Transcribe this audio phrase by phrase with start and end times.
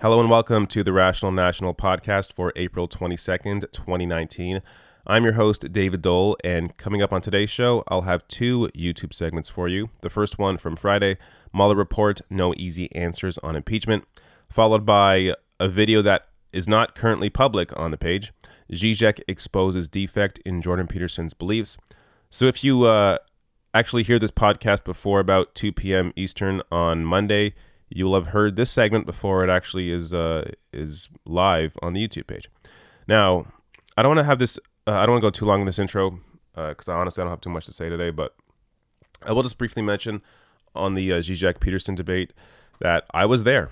[0.00, 4.62] Hello and welcome to the Rational National podcast for April 22nd, 2019.
[5.04, 9.12] I'm your host, David Doel, and coming up on today's show, I'll have two YouTube
[9.12, 9.90] segments for you.
[10.02, 11.18] The first one from Friday
[11.52, 14.04] Mueller Report No Easy Answers on Impeachment,
[14.48, 18.32] followed by a video that is not currently public on the page.
[18.72, 21.76] Zizek exposes defect in Jordan Peterson's beliefs.
[22.30, 23.18] So if you uh,
[23.74, 26.12] actually hear this podcast before about 2 p.m.
[26.14, 27.54] Eastern on Monday,
[27.90, 32.06] you will have heard this segment before it actually is uh, is live on the
[32.06, 32.50] YouTube page.
[33.06, 33.46] Now,
[33.96, 34.58] I don't want to have this.
[34.86, 36.20] Uh, I don't want to go too long in this intro
[36.54, 38.10] because I honestly I don't have too much to say today.
[38.10, 38.34] But
[39.22, 40.22] I will just briefly mention
[40.74, 42.32] on the uh, Zizek Peterson debate
[42.80, 43.70] that I was there.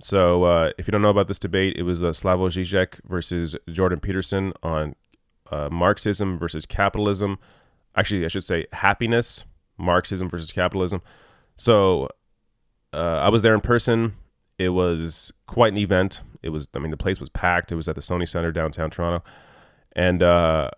[0.00, 3.56] So uh, if you don't know about this debate, it was uh, Slavoj Zizek versus
[3.70, 4.96] Jordan Peterson on
[5.50, 7.38] uh, Marxism versus capitalism.
[7.94, 9.44] Actually, I should say happiness,
[9.78, 11.02] Marxism versus capitalism.
[11.56, 12.08] So
[12.92, 14.14] uh, I was there in person.
[14.58, 16.22] It was quite an event.
[16.42, 17.72] It was, I mean, the place was packed.
[17.72, 19.24] It was at the Sony Center downtown Toronto,
[19.94, 20.70] and uh,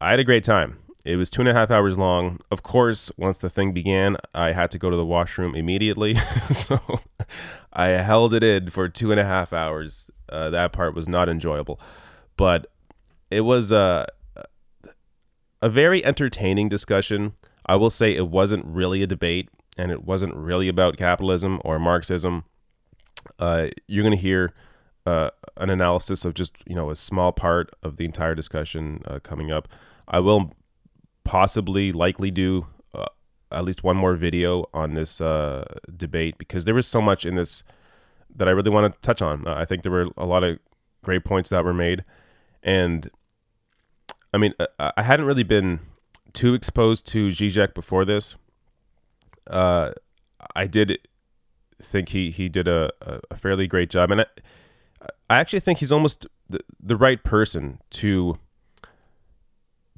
[0.00, 0.78] I had a great time.
[1.04, 2.40] It was two and a half hours long.
[2.50, 6.16] Of course, once the thing began, I had to go to the washroom immediately.
[6.50, 6.80] so
[7.72, 10.10] I held it in for two and a half hours.
[10.28, 11.80] Uh, that part was not enjoyable,
[12.36, 12.66] but
[13.30, 14.08] it was a,
[15.62, 17.34] a very entertaining discussion.
[17.64, 21.78] I will say it wasn't really a debate and it wasn't really about capitalism or
[21.78, 22.44] Marxism.
[23.38, 24.52] Uh, you're going to hear
[25.06, 29.18] uh, an analysis of just you know a small part of the entire discussion uh,
[29.20, 29.68] coming up.
[30.08, 30.54] I will
[31.24, 33.06] possibly likely do uh,
[33.50, 35.64] at least one more video on this uh,
[35.96, 37.62] debate because there was so much in this
[38.34, 39.46] that I really want to touch on.
[39.46, 40.58] I think there were a lot of
[41.02, 42.04] great points that were made,
[42.62, 43.10] and
[44.34, 45.80] I mean, uh, I hadn't really been
[46.32, 48.36] too exposed to Zizek before this.
[49.48, 49.92] Uh,
[50.54, 50.98] I did
[51.82, 52.90] think he he did a,
[53.30, 54.26] a fairly great job, and I,
[55.28, 58.38] I actually think he's almost the, the right person to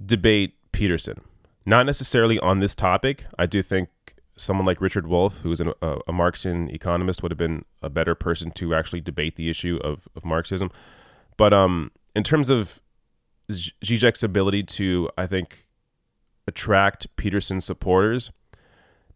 [0.05, 1.21] debate Peterson.
[1.67, 3.27] Not necessarily on this topic.
[3.39, 3.89] I do think
[4.37, 8.15] someone like Richard Wolff, who's an, a, a, Marxian economist, would have been a better
[8.15, 10.71] person to actually debate the issue of, of Marxism.
[11.37, 12.81] But um, in terms of
[13.51, 15.67] Zizek's ability to, I think,
[16.47, 18.31] attract Peterson supporters,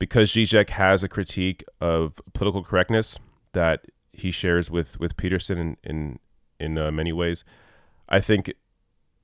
[0.02, 3.20] because Zizek has a critique of political correctness
[3.52, 6.18] that he shares with with Peterson in in,
[6.58, 7.44] in uh, many ways.
[8.08, 8.52] I think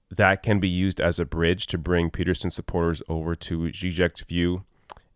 [0.08, 4.62] that can be used as a bridge to bring Peterson supporters over to Zizek's view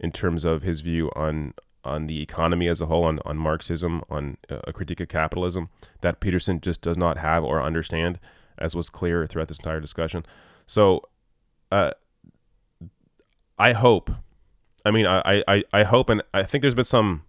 [0.01, 4.03] in terms of his view on on the economy as a whole, on, on Marxism,
[4.11, 5.69] on a critique of capitalism
[6.01, 8.19] that Peterson just does not have or understand,
[8.59, 10.27] as was clear throughout this entire discussion.
[10.67, 11.03] So,
[11.71, 11.93] uh,
[13.61, 14.11] I hope,
[14.85, 17.23] I mean, I, I, I hope, and I think there's been some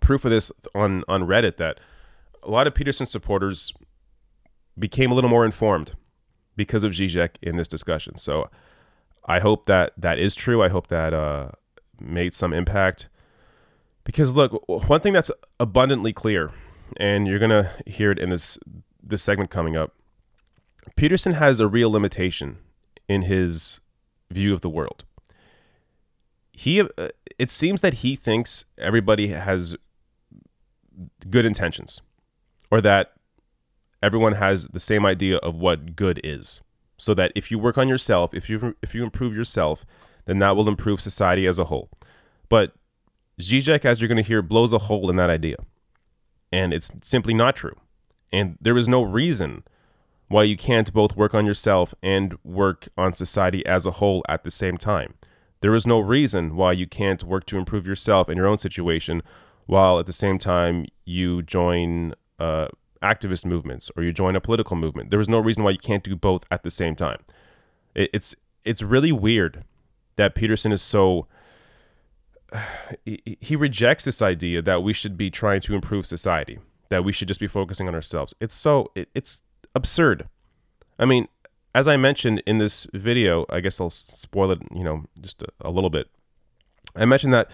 [0.00, 1.80] proof of this on, on Reddit that
[2.42, 3.72] a lot of Peterson supporters
[4.78, 5.94] became a little more informed
[6.56, 8.16] because of Zizek in this discussion.
[8.16, 8.48] So
[9.24, 10.62] I hope that that is true.
[10.62, 11.50] I hope that uh,
[12.00, 13.08] made some impact.
[14.04, 16.50] Because look, one thing that's abundantly clear,
[16.96, 18.58] and you're gonna hear it in this
[19.02, 19.94] this segment coming up.
[20.96, 22.58] Peterson has a real limitation
[23.08, 23.80] in his
[24.30, 25.04] view of the world.
[26.58, 26.86] He, uh,
[27.38, 29.76] it seems that he thinks everybody has
[31.30, 32.00] good intentions,
[32.68, 33.12] or that
[34.02, 36.60] everyone has the same idea of what good is.
[36.96, 39.86] So that if you work on yourself, if you if you improve yourself,
[40.24, 41.90] then that will improve society as a whole.
[42.48, 42.72] But
[43.40, 45.58] Zizek, as you're going to hear, blows a hole in that idea.
[46.50, 47.76] And it's simply not true.
[48.32, 49.62] And there is no reason
[50.26, 54.42] why you can't both work on yourself and work on society as a whole at
[54.42, 55.14] the same time.
[55.60, 59.22] There is no reason why you can't work to improve yourself and your own situation
[59.66, 62.68] while at the same time you join uh,
[63.02, 65.10] activist movements or you join a political movement.
[65.10, 67.18] There is no reason why you can't do both at the same time.
[67.94, 69.64] It, it's it's really weird
[70.16, 71.26] that Peterson is so
[73.04, 76.58] he, he rejects this idea that we should be trying to improve society,
[76.88, 78.34] that we should just be focusing on ourselves.
[78.40, 79.42] It's so it, it's
[79.74, 80.28] absurd.
[80.98, 81.28] I mean,
[81.74, 85.48] as I mentioned in this video, I guess I'll spoil it, you know, just a,
[85.60, 86.08] a little bit.
[86.96, 87.50] I mentioned that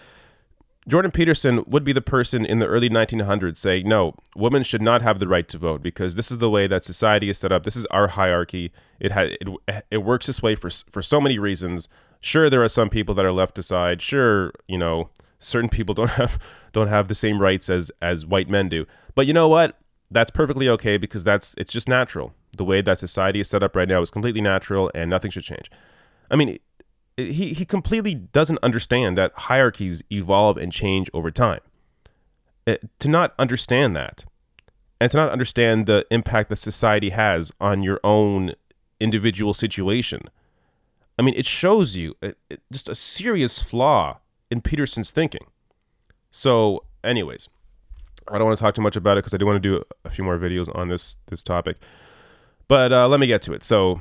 [0.87, 5.01] Jordan Peterson would be the person in the early 1900s saying, no, women should not
[5.01, 7.65] have the right to vote because this is the way that society is set up.
[7.65, 8.71] This is our hierarchy.
[9.01, 11.89] It, ha- it, it works this way for, for so many reasons.
[12.21, 14.03] Sure, there are some people that are left aside.
[14.03, 15.09] Sure, you know,
[15.39, 16.39] certain people don't have
[16.73, 18.87] don't have the same rights as as white men do.
[19.15, 19.79] But you know what?
[20.11, 22.35] That's perfectly okay because that's it's just natural.
[22.57, 25.45] The way that society is set up right now is completely natural and nothing should
[25.45, 25.71] change.
[26.31, 26.59] I mean,
[27.17, 31.61] he, he completely doesn't understand that hierarchies evolve and change over time.
[32.67, 34.25] It, uh, to not understand that
[35.01, 38.53] and to not understand the impact that society has on your own
[39.01, 40.23] individual situation.
[41.19, 44.19] I mean, it shows you it, it, just a serious flaw
[44.51, 45.47] in Peterson's thinking.
[46.31, 47.49] So, anyways,
[48.29, 49.85] I don't want to talk too much about it because I do want to do
[50.05, 51.77] a few more videos on this this topic.
[52.69, 53.65] But uh, let me get to it.
[53.65, 54.01] So,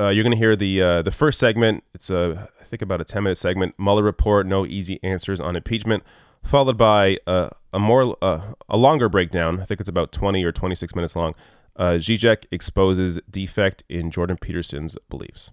[0.00, 1.84] uh, you're going to hear the uh, the first segment.
[1.94, 3.74] It's a I think about a 10 minute segment.
[3.78, 6.04] Mueller report, no easy answers on impeachment,
[6.42, 9.60] followed by a more uh, a longer breakdown.
[9.60, 11.34] I think it's about 20 or 26 minutes long.
[11.76, 15.50] Uh, Zizek exposes defect in Jordan Peterson's beliefs.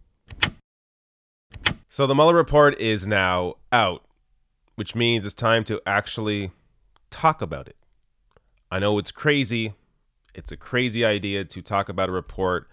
[1.87, 4.03] So the Mueller report is now out,
[4.75, 6.51] which means it's time to actually
[7.09, 7.77] talk about it.
[8.71, 9.73] I know it's crazy.
[10.35, 12.67] It's a crazy idea to talk about a report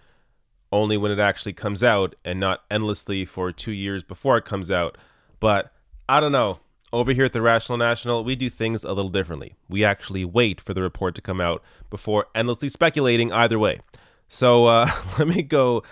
[0.72, 4.70] only when it actually comes out and not endlessly for two years before it comes
[4.70, 4.98] out.
[5.38, 5.72] But
[6.08, 6.58] I don't know.
[6.92, 9.54] Over here at the Rational National, we do things a little differently.
[9.68, 13.80] We actually wait for the report to come out before endlessly speculating either way.
[14.28, 15.82] So uh, let me go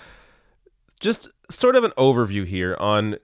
[1.00, 3.16] just sort of an overview here on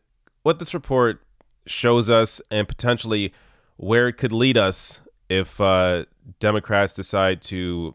[0.43, 1.23] what this report
[1.67, 3.33] shows us and potentially
[3.77, 6.05] where it could lead us if uh,
[6.39, 7.95] Democrats decide to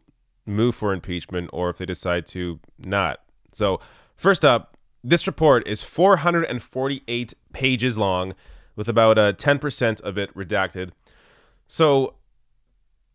[0.51, 3.21] move for impeachment or if they decide to not.
[3.53, 3.79] So,
[4.15, 8.35] first up, this report is 448 pages long
[8.75, 10.91] with about uh, 10% of it redacted.
[11.67, 12.15] So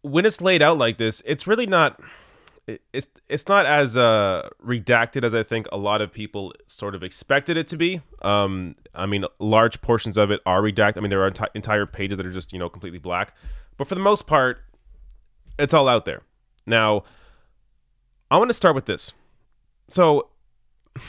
[0.03, 2.00] when it's laid out like this, it's really not
[2.93, 7.05] it's it's not as uh, redacted as I think a lot of people sort of
[7.05, 8.00] expected it to be.
[8.23, 10.97] Um, I mean, large portions of it are redacted.
[10.97, 13.37] I mean, there are enti- entire pages that are just you know completely black,
[13.77, 14.59] but for the most part,
[15.61, 16.23] it's all out there.
[16.67, 17.05] Now,
[18.31, 19.12] I want to start with this.
[19.88, 20.31] So,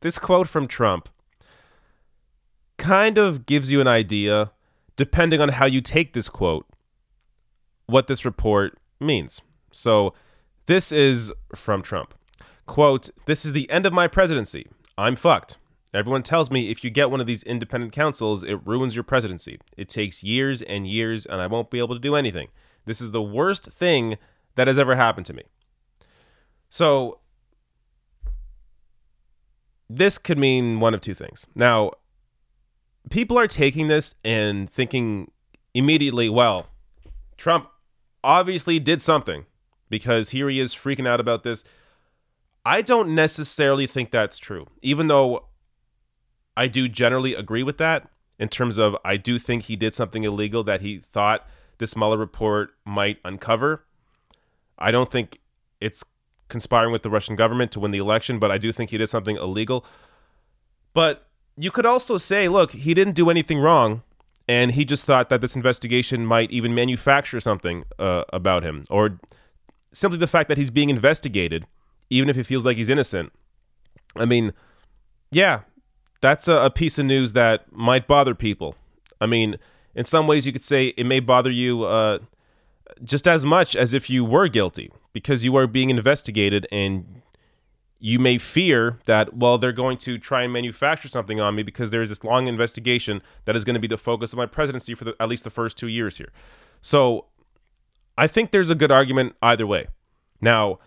[0.00, 1.08] this quote from Trump
[2.76, 4.50] kind of gives you an idea,
[4.96, 6.66] depending on how you take this quote,
[7.86, 9.40] what this report means.
[9.72, 10.14] So,
[10.66, 12.14] this is from Trump.
[12.66, 14.66] Quote, This is the end of my presidency.
[14.96, 15.58] I'm fucked.
[15.94, 19.58] Everyone tells me if you get one of these independent counsels, it ruins your presidency.
[19.76, 22.48] It takes years and years, and I won't be able to do anything.
[22.84, 24.18] This is the worst thing
[24.56, 25.44] that has ever happened to me.
[26.70, 27.20] So,
[29.88, 31.46] this could mean one of two things.
[31.54, 31.92] Now,
[33.10, 35.30] people are taking this and thinking
[35.74, 36.66] immediately, well,
[37.36, 37.68] Trump
[38.22, 39.46] obviously did something
[39.88, 41.64] because here he is freaking out about this.
[42.64, 45.46] I don't necessarily think that's true, even though
[46.56, 50.24] I do generally agree with that in terms of I do think he did something
[50.24, 51.48] illegal that he thought
[51.78, 53.84] this Mueller report might uncover.
[54.78, 55.38] I don't think
[55.80, 56.04] it's
[56.48, 59.08] conspiring with the Russian government to win the election, but I do think he did
[59.08, 59.84] something illegal.
[60.94, 64.02] But you could also say, look, he didn't do anything wrong,
[64.48, 69.18] and he just thought that this investigation might even manufacture something uh, about him, or
[69.92, 71.66] simply the fact that he's being investigated,
[72.10, 73.32] even if he feels like he's innocent.
[74.16, 74.52] I mean,
[75.30, 75.60] yeah,
[76.20, 78.74] that's a, a piece of news that might bother people.
[79.20, 79.56] I mean,
[79.94, 82.20] in some ways, you could say it may bother you uh,
[83.02, 87.22] just as much as if you were guilty because you are being investigated and
[88.00, 91.90] you may fear that, well, they're going to try and manufacture something on me because
[91.90, 94.94] there is this long investigation that is going to be the focus of my presidency
[94.94, 96.32] for the, at least the first two years here.
[96.80, 97.26] So
[98.16, 99.88] I think there's a good argument either way.
[100.40, 100.78] Now,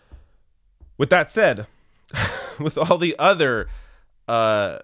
[0.97, 1.67] with that said,
[2.59, 3.67] with all the other
[4.27, 4.79] uh,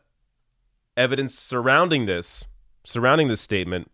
[0.98, 2.46] evidence surrounding this,
[2.84, 3.90] surrounding this statement,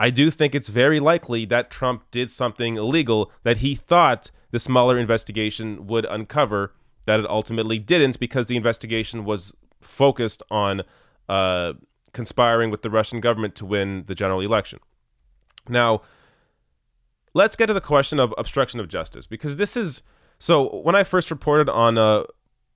[0.00, 4.66] I do think it's very likely that Trump did something illegal that he thought this
[4.66, 6.72] Mueller investigation would uncover
[7.04, 9.52] that it ultimately didn't because the investigation was
[9.82, 10.84] focused on
[11.28, 11.74] uh,
[12.14, 14.78] conspiring with the Russian government to win the general election.
[15.68, 16.00] Now,
[17.34, 20.00] let's get to the question of obstruction of justice because this is
[20.38, 20.80] so.
[20.80, 22.24] When I first reported on uh,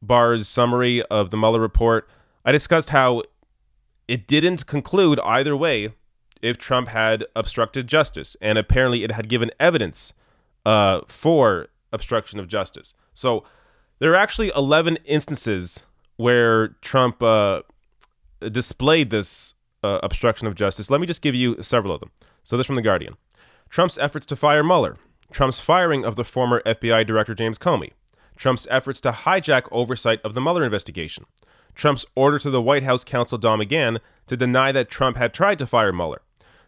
[0.02, 2.07] Barr's summary of the Mueller report,
[2.45, 3.23] I discussed how
[4.09, 5.95] it didn't conclude either way
[6.45, 10.13] if Trump had obstructed justice, and apparently it had given evidence
[10.67, 12.93] uh, for obstruction of justice.
[13.15, 13.45] So
[13.99, 15.83] there are actually 11 instances
[16.17, 17.63] where Trump uh,
[18.41, 20.91] displayed this uh, obstruction of justice.
[20.91, 22.11] Let me just give you several of them.
[22.43, 23.17] So, this from The Guardian
[23.71, 24.99] Trump's efforts to fire Mueller,
[25.33, 27.93] Trump's firing of the former FBI Director James Comey,
[28.37, 31.25] Trump's efforts to hijack oversight of the Mueller investigation,
[31.75, 35.59] Trump's order to the White House counsel Don McGahn to deny that Trump had tried
[35.59, 36.23] to fire Mueller,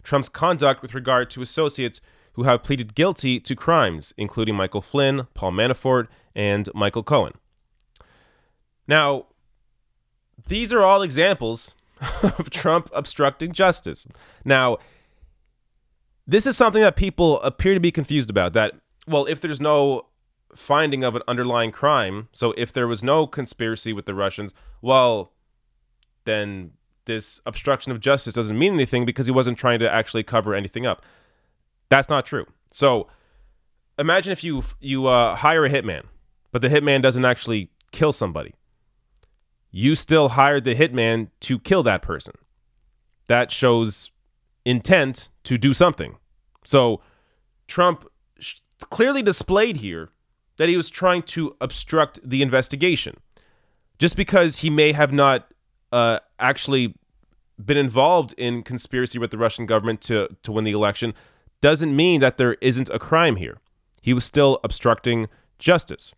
[0.06, 2.00] Trump's conduct with regard to associates
[2.34, 7.32] who have pleaded guilty to crimes, including Michael Flynn, Paul Manafort, and Michael Cohen.
[8.86, 9.26] Now,
[10.46, 11.74] these are all examples
[12.22, 14.06] of Trump obstructing justice.
[14.44, 14.78] Now,
[16.24, 18.74] this is something that people appear to be confused about that
[19.08, 20.06] well, if there's no
[20.54, 25.32] finding of an underlying crime, so if there was no conspiracy with the Russians, well,
[26.24, 26.72] then
[27.06, 30.86] this obstruction of justice doesn't mean anything because he wasn't trying to actually cover anything
[30.86, 31.04] up.
[31.88, 32.46] That's not true.
[32.70, 33.08] So
[33.98, 36.02] imagine if you you uh, hire a hitman,
[36.52, 38.54] but the hitman doesn't actually kill somebody.
[39.70, 42.34] You still hired the hitman to kill that person.
[43.28, 44.10] That shows
[44.64, 46.16] intent to do something.
[46.64, 47.00] So
[47.66, 48.08] Trump
[48.90, 50.10] clearly displayed here
[50.56, 53.16] that he was trying to obstruct the investigation.
[53.98, 55.52] Just because he may have not
[55.92, 56.94] uh, actually
[57.64, 61.14] been involved in conspiracy with the Russian government to, to win the election
[61.60, 63.58] doesn't mean that there isn't a crime here.
[64.02, 65.28] He was still obstructing
[65.58, 66.12] justice.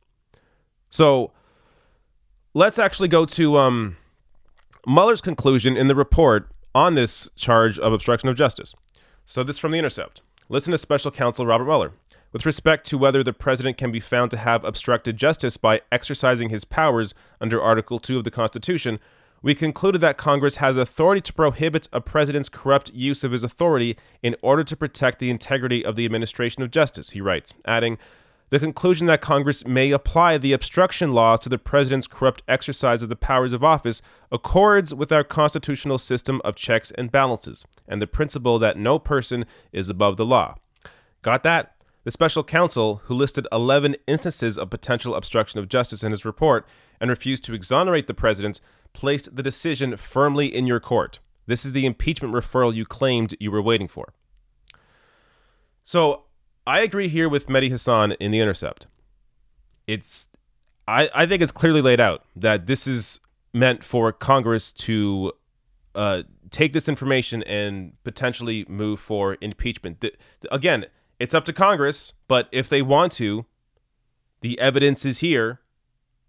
[0.91, 1.33] So
[2.55, 3.97] let's actually go to um,
[4.87, 8.75] Mueller's conclusion in the report on this charge of obstruction of justice.
[9.25, 10.23] So this from The Intercept.
[10.49, 11.93] Listen to special counsel Robert Mueller.
[12.33, 16.51] With respect to whether the president can be found to have obstructed justice by exercising
[16.51, 18.99] his powers under Article 2 of the Constitution,
[19.43, 23.97] we concluded that Congress has authority to prohibit a president's corrupt use of his authority
[24.23, 27.99] in order to protect the integrity of the administration of justice, he writes, adding,
[28.51, 33.11] the conclusion that Congress may apply the obstruction laws to the president's corrupt exercise of
[33.11, 34.01] the powers of office
[34.33, 39.45] accords with our constitutional system of checks and balances and the principle that no person
[39.71, 40.55] is above the law.
[41.21, 41.75] Got that?
[42.05, 46.67] The special counsel, who listed 11 instances of potential obstruction of justice in his report
[47.03, 51.19] and refused to exonerate the president, placed the decision firmly in your court.
[51.47, 54.13] This is the impeachment referral you claimed you were waiting for.
[55.85, 56.25] So
[56.67, 58.87] I agree here with Mehdi Hasan in The Intercept.
[59.87, 60.29] It's
[60.87, 63.21] I, I think it's clearly laid out that this is
[63.53, 65.33] meant for Congress to
[65.95, 70.01] uh, take this information and potentially move for impeachment.
[70.01, 70.15] The,
[70.51, 70.87] again,
[71.19, 73.45] it's up to Congress, but if they want to,
[74.41, 75.61] the evidence is here.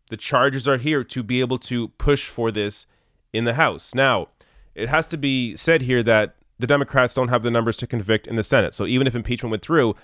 [0.09, 2.85] The charges are here to be able to push for this
[3.31, 3.95] in the House.
[3.95, 4.29] Now,
[4.75, 8.27] it has to be said here that the Democrats don't have the numbers to convict
[8.27, 8.73] in the Senate.
[8.73, 9.95] So even if impeachment went through,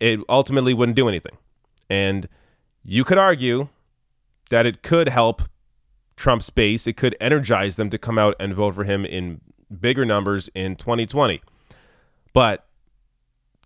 [0.00, 1.36] it ultimately wouldn't do anything.
[1.88, 2.28] And
[2.82, 3.68] you could argue
[4.50, 5.42] that it could help
[6.16, 6.86] Trump's base.
[6.86, 9.40] It could energize them to come out and vote for him in
[9.80, 11.40] bigger numbers in 2020.
[12.32, 12.66] But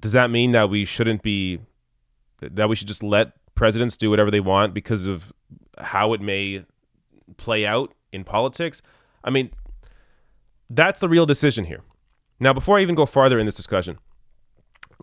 [0.00, 1.61] does that mean that we shouldn't be
[2.40, 5.33] that we should just let presidents do whatever they want because of
[5.78, 6.64] how it may
[7.37, 8.83] play out in politics?
[9.25, 9.50] I mean,
[10.68, 11.80] that's the real decision here.
[12.38, 13.99] Now, before I even go farther in this discussion,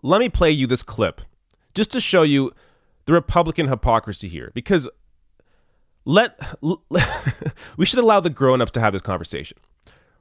[0.02, 1.20] let me play you this clip
[1.74, 2.52] just to show you
[3.06, 4.88] the Republican hypocrisy here because
[6.04, 6.38] let
[7.76, 9.58] we should allow the grown-ups to have this conversation.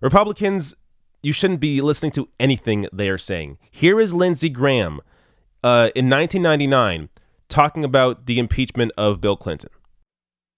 [0.02, 0.76] Republicans
[1.24, 3.58] you shouldn't be listening to anything they are saying.
[3.72, 5.00] Here is Lindsey Graham
[5.64, 7.10] uh, in 1999
[7.48, 9.70] talking about the impeachment of Bill Clinton.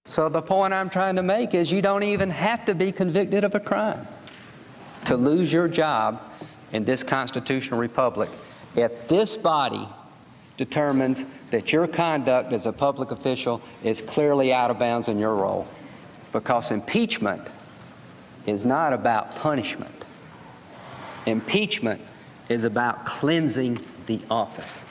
[0.07, 3.43] So, the point I'm trying to make is you don't even have to be convicted
[3.43, 4.07] of a crime
[5.05, 6.21] to lose your job
[6.73, 8.29] in this constitutional republic
[8.75, 9.87] if this body
[10.57, 15.35] determines that your conduct as a public official is clearly out of bounds in your
[15.35, 15.67] role.
[16.31, 17.49] Because impeachment
[18.45, 20.05] is not about punishment.
[21.25, 21.99] Impeachment
[22.47, 24.85] is about cleansing the office.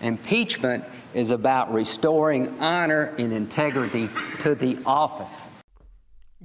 [0.00, 4.08] Impeachment is about restoring honor and integrity
[4.40, 5.48] to the office.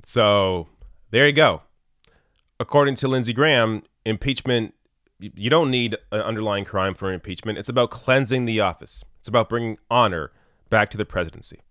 [0.03, 0.67] So
[1.12, 1.62] there you go.
[2.59, 4.74] According to Lindsey Graham, impeachment,
[5.19, 7.57] you don't need an underlying crime for impeachment.
[7.57, 10.31] It's about cleansing the office, it's about bringing honor
[10.69, 11.62] back to the presidency.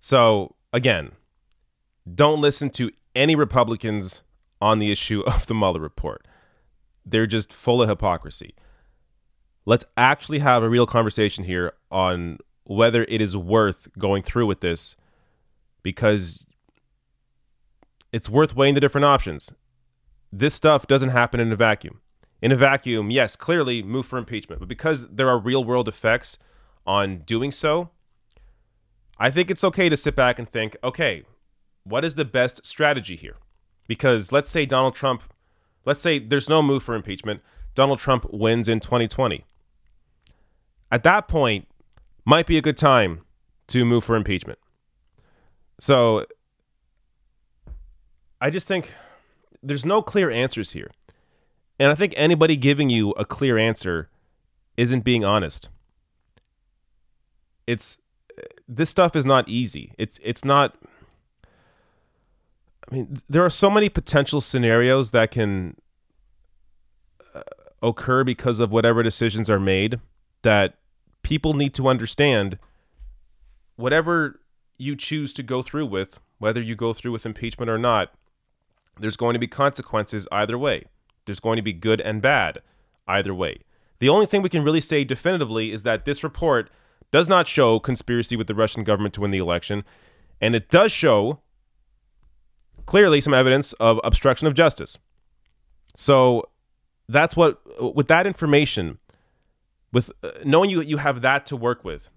[0.00, 1.12] So again,
[2.12, 4.20] don't listen to any Republicans
[4.60, 6.26] on the issue of the Mueller report.
[7.04, 8.54] They're just full of hypocrisy.
[9.66, 14.60] Let's actually have a real conversation here on whether it is worth going through with
[14.60, 14.96] this
[15.82, 16.46] because
[18.12, 19.50] it's worth weighing the different options.
[20.32, 22.00] This stuff doesn't happen in a vacuum.
[22.40, 26.38] In a vacuum, yes, clearly move for impeachment, but because there are real world effects
[26.86, 27.90] on doing so,
[29.18, 31.24] I think it's okay to sit back and think, okay,
[31.82, 33.36] what is the best strategy here?
[33.88, 35.22] Because let's say Donald Trump,
[35.84, 37.40] let's say there's no move for impeachment,
[37.74, 39.44] Donald Trump wins in 2020.
[40.90, 41.66] At that point,
[42.24, 43.22] might be a good time
[43.68, 44.58] to move for impeachment.
[45.78, 46.26] So
[48.40, 48.92] I just think
[49.62, 50.90] there's no clear answers here.
[51.78, 54.08] And I think anybody giving you a clear answer
[54.76, 55.68] isn't being honest.
[57.66, 57.98] It's
[58.68, 59.92] this stuff is not easy.
[59.98, 60.76] It's it's not
[62.90, 65.76] I mean, there are so many potential scenarios that can
[67.34, 67.42] uh,
[67.82, 70.00] occur because of whatever decisions are made
[70.46, 70.78] that
[71.24, 72.56] people need to understand
[73.74, 74.40] whatever
[74.78, 78.12] you choose to go through with, whether you go through with impeachment or not,
[79.00, 80.84] there's going to be consequences either way.
[81.24, 82.60] There's going to be good and bad
[83.08, 83.62] either way.
[83.98, 86.70] The only thing we can really say definitively is that this report
[87.10, 89.82] does not show conspiracy with the Russian government to win the election,
[90.40, 91.40] and it does show
[92.86, 94.96] clearly some evidence of obstruction of justice.
[95.96, 96.50] So
[97.08, 97.60] that's what,
[97.96, 98.98] with that information,
[99.96, 102.10] with uh, knowing you you have that to work with,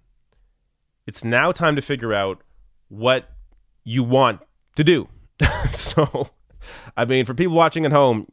[1.07, 2.43] it's now time to figure out
[2.89, 3.29] what
[3.85, 4.41] you want
[4.75, 5.07] to do.
[5.69, 6.27] so,
[6.97, 8.27] I mean, for people watching at home,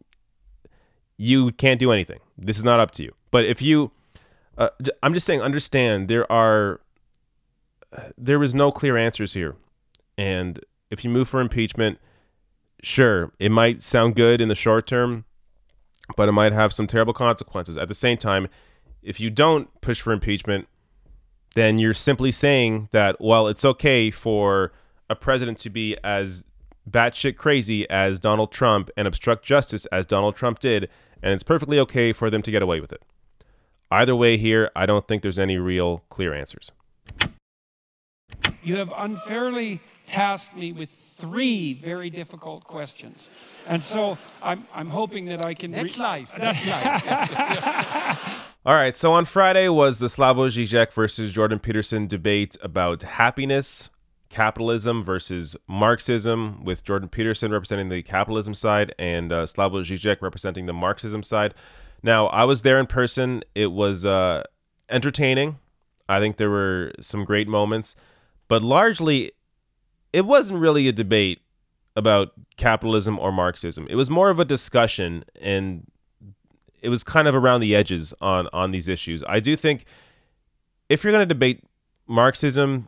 [1.17, 2.19] you can't do anything.
[2.37, 3.15] This is not up to you.
[3.31, 3.93] But if you,
[4.59, 6.81] uh, I'm just saying, understand there are,
[8.19, 9.55] there is no clear answers here,
[10.19, 10.59] and
[10.91, 12.01] if you move for impeachment,
[12.83, 15.25] sure, it might sound good in the short term,
[16.17, 17.77] but it might have some terrible consequences.
[17.77, 18.49] At the same time,
[19.07, 20.67] if you don't push for impeachment,
[21.55, 24.73] then you're simply saying that, well, it's okay for
[25.09, 26.45] a president to be as
[26.91, 30.91] batshit crazy as Donald Trump and obstruct justice as Donald Trump did,
[31.23, 33.03] and it's perfectly okay for them to get away with it.
[33.91, 36.73] Either way, here, I don't think there's any real clear answers.
[38.63, 43.31] You have unfairly tasked me with three very difficult questions.
[43.67, 45.71] And so I'm, I'm hoping that I can.
[45.71, 46.31] That's re- life.
[46.39, 48.43] That's life.
[48.67, 48.97] All right.
[48.97, 53.91] So on Friday was the Slavoj Žižek versus Jordan Peterson debate about happiness,
[54.29, 60.67] capitalism versus Marxism, with Jordan Peterson representing the capitalism side and uh, Slavoj Žižek representing
[60.67, 61.55] the Marxism side.
[62.03, 63.45] Now, I was there in person.
[63.55, 64.43] It was uh,
[64.91, 65.61] entertaining.
[66.09, 67.95] I think there were some great moments,
[68.49, 69.31] but largely
[70.13, 71.41] it wasn't really a debate
[71.95, 73.87] about capitalism or Marxism.
[73.89, 75.87] It was more of a discussion and
[76.87, 79.25] it was kind of around the edges on on these issues.
[79.27, 79.87] I do think
[80.89, 81.65] if you're going to debate
[82.07, 82.87] Marxism,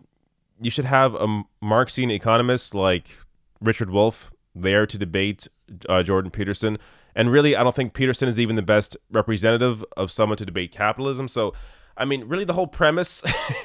[0.60, 3.18] you should have a Marxian economist like
[3.60, 5.48] Richard Wolff there to debate
[5.88, 6.78] uh, Jordan Peterson.
[7.16, 10.70] And really, I don't think Peterson is even the best representative of someone to debate
[10.70, 11.26] capitalism.
[11.26, 11.52] So
[11.96, 13.24] I mean, really, the whole premise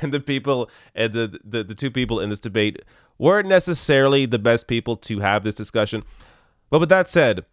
[0.00, 2.80] and the people and the, the the two people in this debate
[3.18, 6.04] weren't necessarily the best people to have this discussion.
[6.70, 7.44] But with that said,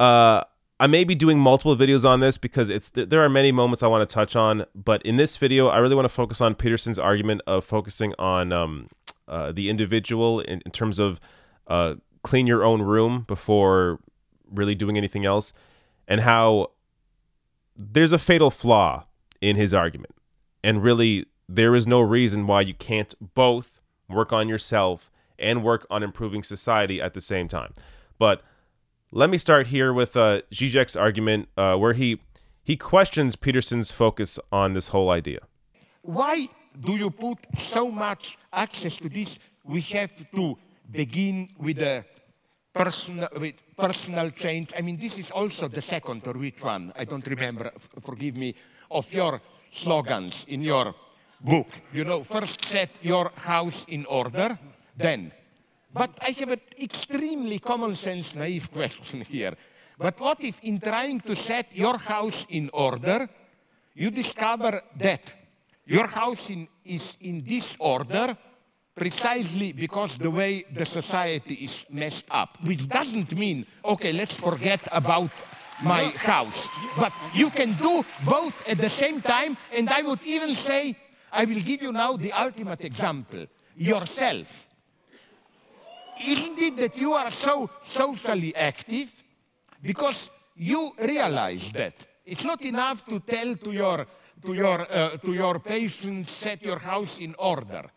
[0.00, 0.44] uh,
[0.82, 3.86] I may be doing multiple videos on this because it's there are many moments I
[3.86, 4.66] want to touch on.
[4.74, 8.52] But in this video, I really want to focus on Peterson's argument of focusing on
[8.52, 8.88] um,
[9.28, 11.20] uh, the individual in, in terms of
[11.68, 14.00] uh, clean your own room before
[14.50, 15.52] really doing anything else,
[16.08, 16.72] and how
[17.76, 19.04] there's a fatal flaw
[19.40, 20.16] in his argument.
[20.64, 25.86] And really, there is no reason why you can't both work on yourself and work
[25.90, 27.72] on improving society at the same time.
[28.18, 28.42] But
[29.12, 32.18] let me start here with uh, Zizek's argument, uh, where he
[32.64, 35.40] he questions Peterson's focus on this whole idea.
[36.00, 36.48] Why
[36.80, 39.38] do you put so much access to this?
[39.64, 40.56] We have to
[40.90, 42.04] begin with a
[42.74, 44.70] personal, with personal change.
[44.76, 46.92] I mean, this is also the second or which one?
[46.96, 47.70] I don't remember.
[48.04, 48.54] Forgive me
[48.90, 49.40] of your
[49.72, 50.94] slogans in your
[51.40, 51.66] book.
[51.92, 54.58] You know, first set your house in order,
[54.96, 55.32] then.
[55.92, 59.54] But I have an extremely common sense, naive question here.
[59.98, 63.28] But what if, in trying to set your house in order,
[63.94, 65.20] you discover that
[65.84, 68.36] your house in, is in disorder
[68.94, 74.80] precisely because the way the society is messed up, which doesn't mean, okay, let's forget
[74.92, 75.30] about
[75.82, 76.68] my house.
[76.98, 80.96] But you can do both at the same time, and I would even say,
[81.30, 84.46] I will give you now the ultimate example yourself.
[86.20, 89.08] Isn't it that you are so socially active?
[89.82, 91.94] Because you realize that
[92.24, 94.06] it's not enough to tell to your,
[94.44, 97.90] to your, uh, to your patients, set your house in order.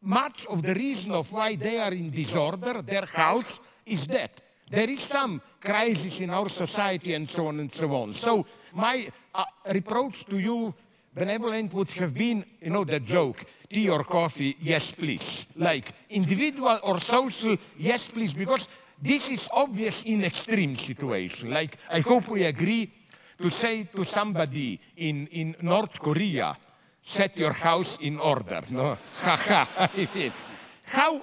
[0.00, 4.88] Much of the reason of why they are in disorder, their house, is that there
[4.88, 8.14] is some crisis in our society and so on and so on.
[8.14, 10.74] So my uh, reproach to you,
[11.14, 15.46] benevolent, would have been, you know, the joke, tea or coffee, yes, please.
[15.56, 18.68] Like individual or social, yes, please, because
[19.00, 21.50] this is obvious in extreme situation.
[21.50, 22.92] Like I hope we agree
[23.38, 26.56] to say to somebody in, in North Korea,
[27.04, 28.62] set your house in order.
[28.70, 29.90] No, ha ha.
[30.84, 31.22] how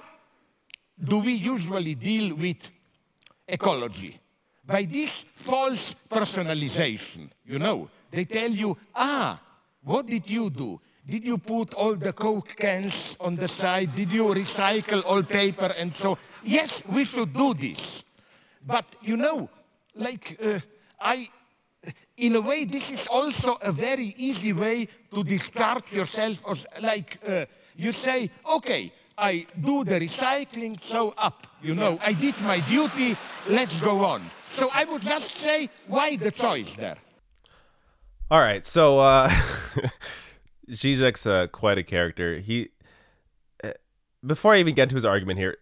[1.02, 2.58] do we usually deal with
[3.50, 4.20] ecology.
[4.66, 9.40] By this false personalization, you know, they tell you, ah,
[9.82, 10.80] what did you do?
[11.08, 13.94] Did you put all the Coke cans on the side?
[13.96, 16.18] Did you recycle all paper and so?
[16.44, 18.04] Yes, we should do this.
[18.66, 19.48] But you know,
[19.94, 20.60] like uh,
[21.00, 21.28] I
[22.16, 26.38] in a way, this is also a very easy way to discharge yourself.
[26.48, 31.46] As, like uh, you say, okay, I do the recycling, so up.
[31.62, 33.16] You know, I did my duty,
[33.48, 34.30] let's go on.
[34.52, 36.96] So I would just say, why the choice there?
[38.30, 39.28] All right, so uh,
[40.70, 42.38] Zizek's uh, quite a character.
[42.38, 42.68] He,
[43.64, 43.72] uh,
[44.24, 45.56] before I even get to his argument here,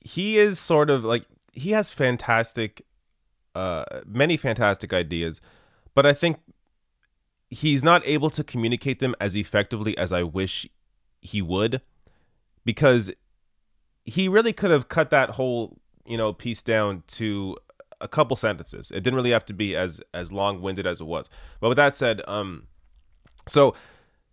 [0.00, 2.86] he is sort of like he has fantastic,
[3.54, 5.42] uh, many fantastic ideas,
[5.94, 6.38] but I think
[7.50, 10.66] he's not able to communicate them as effectively as I wish
[11.20, 11.82] he would,
[12.64, 13.12] because
[14.06, 17.58] he really could have cut that whole you know piece down to
[18.04, 18.92] a couple sentences.
[18.92, 21.28] It didn't really have to be as as long winded as it was.
[21.58, 22.68] But with that said, um,
[23.48, 23.74] so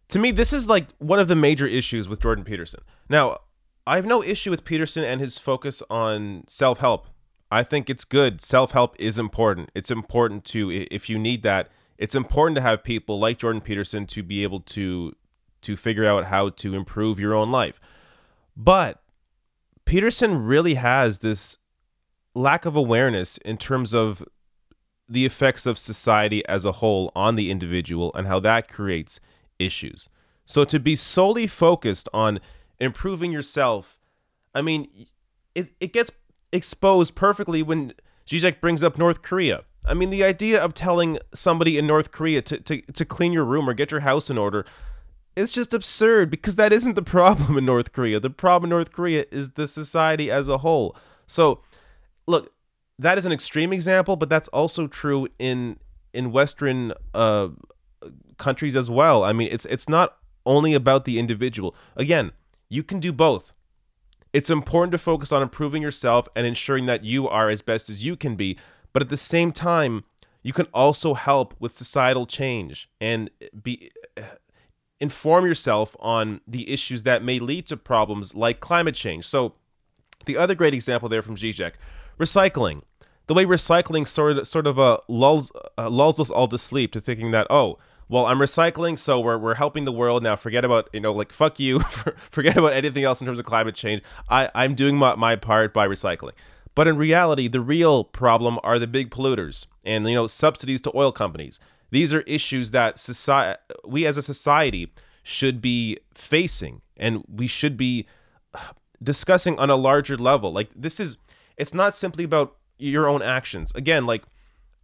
[0.10, 2.82] to me, this is like one of the major issues with Jordan Peterson.
[3.10, 3.40] Now,
[3.88, 7.08] I have no issue with Peterson and his focus on self help.
[7.50, 8.42] I think it's good.
[8.42, 9.72] Self help is important.
[9.74, 11.70] It's important to if you need that.
[11.98, 15.16] It's important to have people like Jordan Peterson to be able to
[15.62, 17.80] to figure out how to improve your own life.
[18.58, 19.02] But
[19.86, 21.58] Peterson really has this
[22.34, 24.24] lack of awareness in terms of
[25.08, 29.20] the effects of society as a whole on the individual and how that creates
[29.60, 30.08] issues.
[30.46, 32.40] So to be solely focused on
[32.80, 33.98] improving yourself,
[34.56, 34.88] I mean,
[35.54, 36.12] it, it gets
[36.52, 37.94] exposed perfectly when
[38.28, 39.62] Zizek brings up North Korea.
[39.86, 43.46] I mean, the idea of telling somebody in North Korea to, to, to clean your
[43.46, 44.66] room or get your house in order
[45.36, 48.20] is just absurd because that isn't the problem in North Korea.
[48.20, 50.96] The problem in North Korea is the society as a whole.
[51.28, 51.62] So
[52.28, 52.54] look,
[53.00, 55.78] that is an extreme example, but that's also true in
[56.14, 57.50] in Western uh,
[58.38, 59.24] countries as well.
[59.24, 61.76] I mean, it's it's not only about the individual.
[61.96, 62.32] Again,
[62.70, 63.54] you can do both.
[64.34, 68.06] It's important to focus on improving yourself and ensuring that you are as best as
[68.06, 68.58] you can be,
[68.94, 70.06] but at the same time,
[70.42, 73.30] you can also help with societal change and
[73.62, 73.92] be
[75.00, 79.28] inform yourself on the issues that may lead to problems like climate change.
[79.28, 79.54] So,
[80.26, 81.74] the other great example there from Zizek
[82.22, 82.84] recycling.
[83.28, 86.92] The way recycling sort of, sort of uh, lulls uh, lulls us all to sleep
[86.94, 87.78] to thinking that oh
[88.10, 90.24] well I'm recycling so we're, we're helping the world.
[90.24, 91.80] Now forget about you know like fuck you.
[92.30, 94.02] Forget about anything else in terms of climate change.
[94.30, 96.34] I I'm doing my, my part by recycling.
[96.76, 100.92] But in reality the real problem are the big polluters and you know subsidies to
[100.96, 101.60] oil companies.
[101.90, 107.78] These are issues that society we as a society should be facing and we should
[107.78, 108.08] be
[108.54, 108.60] uh,
[109.02, 110.52] discussing on a larger level.
[110.52, 111.18] Like this is
[111.58, 113.72] it's not simply about your own actions.
[113.76, 114.24] Again, like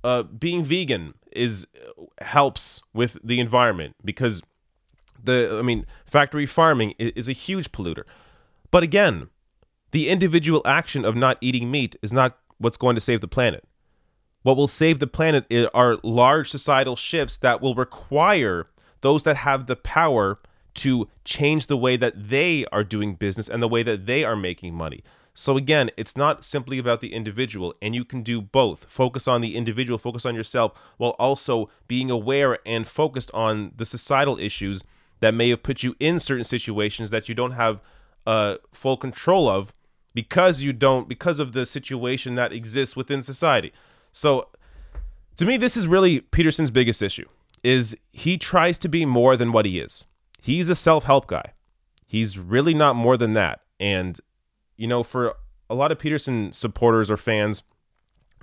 [0.04, 1.68] uh, being vegan is
[2.22, 4.42] helps with the environment because
[5.24, 8.04] the I mean factory farming is a huge polluter.
[8.72, 9.30] But again,
[9.92, 13.64] the individual action of not eating meat is not what's going to save the planet.
[14.44, 18.68] What will save the planet are large societal shifts that will require
[19.02, 20.38] those that have the power
[20.76, 24.36] to change the way that they are doing business and the way that they are
[24.36, 25.04] making money.
[25.40, 28.86] So again, it's not simply about the individual, and you can do both.
[28.90, 33.86] Focus on the individual, focus on yourself, while also being aware and focused on the
[33.86, 34.84] societal issues
[35.20, 37.82] that may have put you in certain situations that you don't have
[38.26, 39.72] uh, full control of
[40.16, 43.72] because you don't because of the situation that exists within society.
[44.12, 44.48] So
[45.36, 47.28] to me this is really Peterson's biggest issue
[47.64, 50.04] is he tries to be more than what he is.
[50.42, 51.54] He's a self-help guy.
[52.08, 53.62] He's really not more than that.
[53.80, 54.20] And
[54.78, 55.36] you know, for
[55.70, 57.64] a lot of Peterson supporters or fans,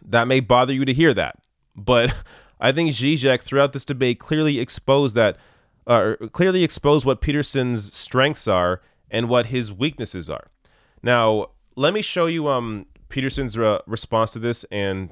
[0.04, 1.38] that may bother you to hear that.
[1.74, 2.14] But
[2.60, 5.38] I think Zizek throughout this debate clearly exposed that,
[5.86, 10.48] uh, clearly exposed what Peterson's strengths are and what his weaknesses are.
[11.02, 15.10] Now, let me show you um, Peterson's re- response to this and,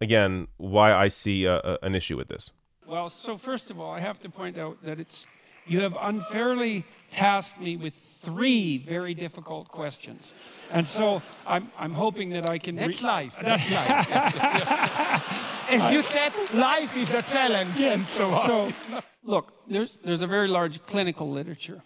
[0.00, 2.50] again, why I see a, a, an issue with this.
[2.86, 5.26] Well, so first of all, I have to point out that it's
[5.66, 10.34] you have unfairly tasked me with three very difficult questions.
[10.70, 12.76] And so I'm, I'm hoping that I can.
[12.76, 13.34] That's life.
[13.40, 14.06] That's life.
[15.70, 17.72] As you said, life is a challenge.
[17.76, 18.08] Yes.
[18.10, 18.72] So, so,
[19.24, 21.82] look, there's, there's a very large clinical literature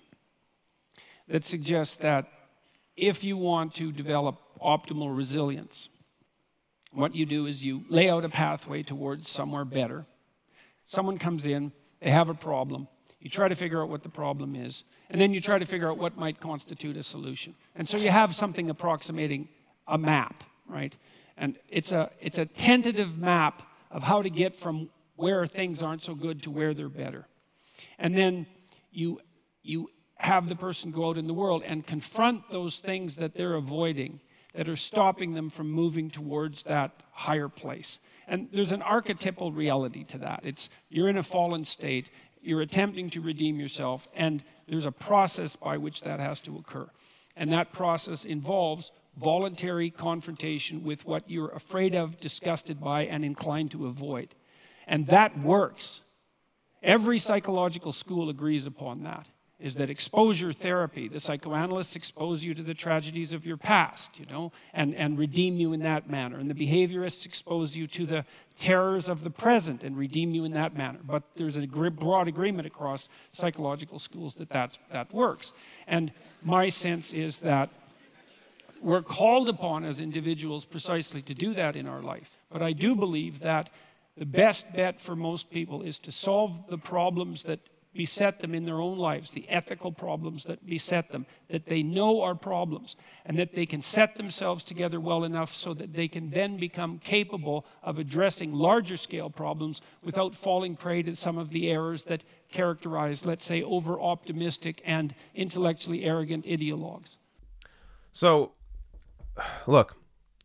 [1.29, 2.27] that suggests that
[2.96, 5.88] if you want to develop optimal resilience,
[6.92, 10.07] what you do is you lay out a pathway towards somewhere better.
[10.85, 12.88] Someone comes in, they have a problem
[13.20, 15.90] you try to figure out what the problem is, and then you try to figure
[15.90, 17.54] out what might constitute a solution.
[17.74, 19.48] And so you have something approximating
[19.87, 20.96] a map, right?
[21.37, 26.02] And it's a, it's a tentative map of how to get from where things aren't
[26.02, 27.26] so good to where they're better.
[27.98, 28.46] And then
[28.92, 29.20] you,
[29.62, 33.54] you have the person go out in the world and confront those things that they're
[33.54, 34.20] avoiding
[34.54, 37.98] that are stopping them from moving towards that higher place.
[38.26, 40.40] And there's an archetypal reality to that.
[40.42, 42.11] It's you're in a fallen state,
[42.49, 46.89] you're attempting to redeem yourself, and there's a process by which that has to occur.
[47.37, 53.71] And that process involves voluntary confrontation with what you're afraid of, disgusted by, and inclined
[53.73, 54.35] to avoid.
[54.87, 56.01] And that works.
[56.83, 59.27] Every psychological school agrees upon that
[59.61, 64.27] is that exposure therapy, the psychoanalysts expose you to the tragedies of your past, you
[64.27, 66.38] know, and, and redeem you in that manner.
[66.38, 68.25] And the behaviorists expose you to the
[68.61, 71.01] terrors of the present and redeem you in that manner.
[71.05, 75.53] But there's a broad agreement across psychological schools that that's, that works.
[75.88, 77.71] And my sense is that
[78.81, 82.38] we're called upon as individuals precisely to do that in our life.
[82.49, 83.71] But I do believe that
[84.16, 87.59] the best bet for most people is to solve the problems that
[87.99, 92.23] beset them in their own lives, the ethical problems that beset them, that they know
[92.23, 92.95] are problems,
[93.27, 97.01] and that they can set themselves together well enough so that they can then become
[97.01, 102.23] capable of addressing larger scale problems without falling prey to some of the errors that
[102.49, 107.17] characterize, let's say, over optimistic and intellectually arrogant ideologues.
[108.13, 108.53] So,
[109.67, 109.97] look,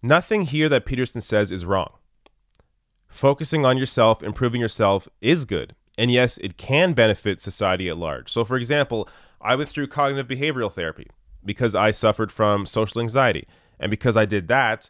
[0.02, 1.92] nothing here that Peterson says is wrong.
[3.08, 5.76] Focusing on yourself, improving yourself is good.
[5.98, 8.32] And yes, it can benefit society at large.
[8.32, 9.08] So, for example,
[9.42, 11.08] I went through cognitive behavioral therapy
[11.46, 13.48] because I suffered from social anxiety.
[13.80, 14.90] And because I did that,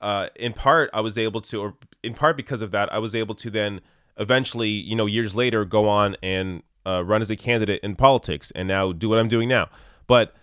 [0.00, 3.14] uh, in part, I was able to, or in part because of that, I was
[3.14, 3.80] able to then
[4.16, 8.50] eventually, you know, years later, go on and uh, run as a candidate in politics
[8.52, 9.68] and now do what I'm doing now.
[10.06, 10.34] But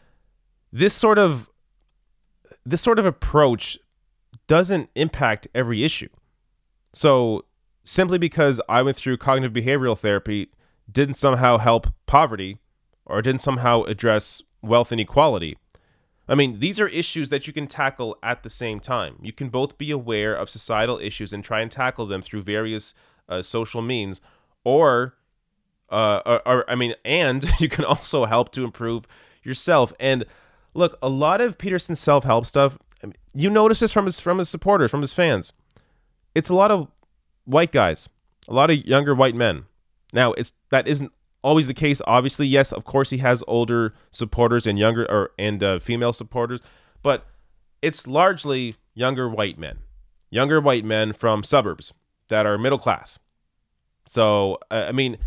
[0.72, 1.50] this sort of
[2.66, 3.78] this sort of approach
[4.48, 6.10] doesn't impact every issue.
[6.94, 7.46] So
[7.86, 10.50] simply because I went through cognitive behavioral therapy
[10.92, 12.58] didn't somehow help poverty
[13.06, 15.56] or didn't somehow address wealth inequality.
[16.28, 19.18] I mean, these are issues that you can tackle at the same time.
[19.22, 22.96] You can both be aware of societal issues and try and tackle them through various
[23.30, 24.22] uh, social means,
[24.64, 25.16] or,
[25.92, 29.06] uh, or, or, I mean, and you can also help to improve
[29.44, 29.94] yourself.
[30.00, 30.26] And
[30.74, 32.80] look, a lot of Peterson's self-help stuff,
[33.36, 35.54] you notice this from his from his supporters, from his fans.
[36.34, 36.90] It's a lot of
[37.46, 38.10] white guys,
[38.48, 39.66] a lot of younger white men.
[40.14, 41.12] Now, it's that isn't
[41.44, 42.02] always the case.
[42.06, 46.62] Obviously, yes, of course, he has older supporters and younger or and uh, female supporters,
[47.02, 47.26] but
[47.82, 49.80] it's largely younger white men,
[50.30, 51.94] younger white men from suburbs
[52.30, 53.20] that are middle class.
[54.08, 55.18] So, uh, I mean,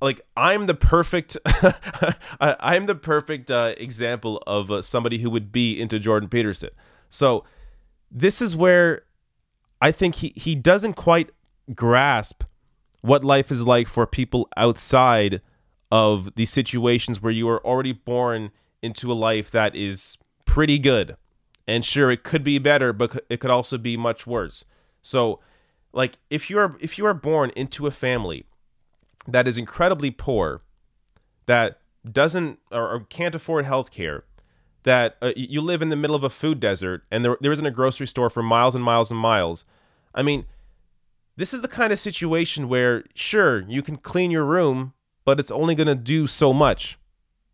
[0.00, 1.36] like I'm the perfect,
[2.40, 6.70] I'm the perfect uh, example of uh, somebody who would be into Jordan Peterson.
[7.08, 7.44] So,
[8.10, 9.04] this is where
[9.82, 11.30] I think he, he doesn't quite
[11.74, 12.44] grasp
[13.00, 15.40] what life is like for people outside
[15.90, 21.16] of these situations where you are already born into a life that is pretty good.
[21.66, 24.64] And sure, it could be better, but it could also be much worse.
[25.02, 25.40] So,
[25.92, 28.44] like if you're if you are born into a family
[29.26, 30.60] that is incredibly poor,
[31.46, 34.22] that doesn't or, or can't afford health care,
[34.84, 37.66] that uh, you live in the middle of a food desert and there, there isn't
[37.66, 39.64] a grocery store for miles and miles and miles.
[40.14, 40.46] I mean,
[41.36, 44.92] this is the kind of situation where, sure, you can clean your room,
[45.24, 46.98] but it's only going to do so much.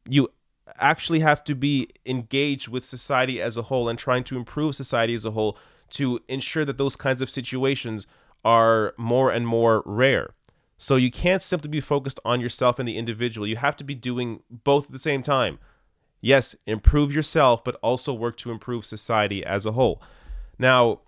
[0.09, 0.31] You
[0.77, 5.15] actually have to be engaged with society as a whole and trying to improve society
[5.15, 5.57] as a whole
[5.91, 8.07] to ensure that those kinds of situations
[8.45, 10.31] are more and more rare.
[10.77, 13.47] So you can't simply be focused on yourself and the individual.
[13.47, 15.59] You have to be doing both at the same time
[16.21, 20.03] yes, improve yourself, but also work to improve society as a whole.
[20.59, 21.01] Now,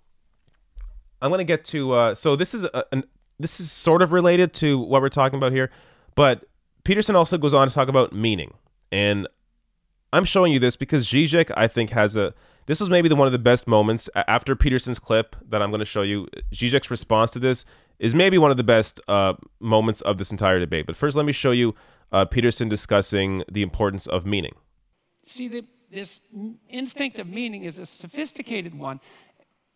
[1.21, 1.93] I'm going to get to.
[1.93, 3.03] Uh, so this is a, an,
[3.39, 5.69] this is sort of related to what we're talking about here,
[6.15, 6.45] but
[6.83, 8.53] Peterson also goes on to talk about meaning,
[8.91, 9.27] and
[10.13, 12.33] I'm showing you this because Zizek, I think, has a.
[12.67, 15.79] This was maybe the one of the best moments after Peterson's clip that I'm going
[15.79, 16.27] to show you.
[16.53, 17.65] Zizek's response to this
[17.99, 20.85] is maybe one of the best uh, moments of this entire debate.
[20.85, 21.75] But first, let me show you
[22.11, 24.55] uh, Peterson discussing the importance of meaning.
[25.25, 26.21] See, the, this
[26.69, 28.99] instinct of meaning is a sophisticated one.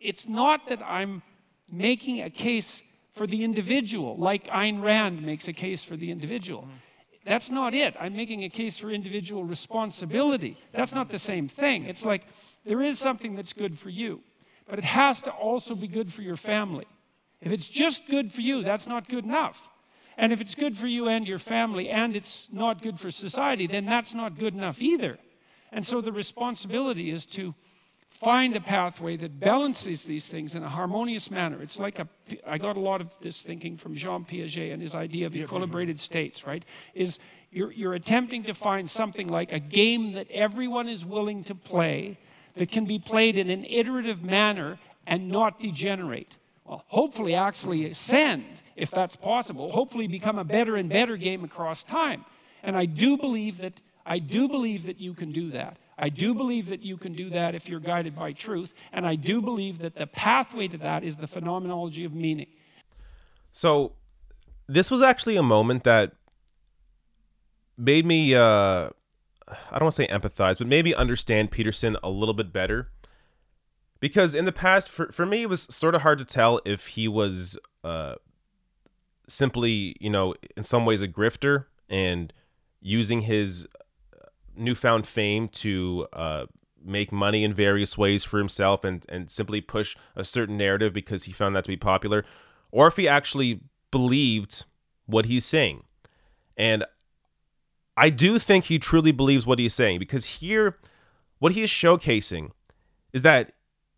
[0.00, 1.22] It's not that I'm
[1.70, 2.82] making a case
[3.14, 6.62] for the individual, like Ayn Rand makes a case for the individual.
[6.62, 6.72] Mm-hmm.
[7.24, 7.96] That's not it.
[7.98, 10.56] I'm making a case for individual responsibility.
[10.72, 11.84] That's not the same thing.
[11.86, 12.24] It's like
[12.64, 14.20] there is something that's good for you,
[14.68, 16.86] but it has to also be good for your family.
[17.40, 19.68] If it's just good for you, that's not good enough.
[20.16, 23.66] And if it's good for you and your family and it's not good for society,
[23.66, 25.18] then that's not good enough either.
[25.72, 27.54] And so the responsibility is to
[28.10, 31.60] find a pathway that balances these things in a harmonious manner.
[31.60, 32.08] It's like a,
[32.46, 35.98] I got a lot of this thinking from Jean Piaget and his idea of equilibrated
[35.98, 36.64] states, right?
[36.94, 37.18] Is
[37.50, 42.18] you're, you're attempting to find something like a game that everyone is willing to play
[42.54, 46.36] that can be played in an iterative manner and not degenerate.
[46.64, 48.44] well, hopefully actually ascend,
[48.76, 52.24] if that's possible, hopefully become a better and better game across time.
[52.62, 55.76] And I do believe that I do believe that you can do that.
[55.98, 59.16] I do believe that you can do that if you're guided by truth, and I
[59.16, 62.48] do believe that the pathway to that is the phenomenology of meaning.
[63.50, 63.92] So,
[64.68, 66.12] this was actually a moment that
[67.78, 68.90] made me uh
[69.48, 72.90] I don't want to say empathize, but maybe understand Peterson a little bit better.
[74.00, 76.88] Because in the past, for, for me, it was sort of hard to tell if
[76.88, 78.16] he was uh,
[79.28, 82.32] simply, you know, in some ways a grifter and
[82.80, 83.66] using his
[84.56, 86.46] newfound fame to uh,
[86.84, 91.24] make money in various ways for himself and, and simply push a certain narrative because
[91.24, 92.24] he found that to be popular,
[92.70, 94.64] or if he actually believed
[95.06, 95.82] what he's saying.
[96.56, 96.84] And
[97.96, 100.76] I do think he truly believes what he's saying because here,
[101.38, 102.50] what he is showcasing
[103.12, 103.52] is that